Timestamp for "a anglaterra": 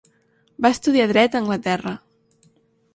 1.37-1.97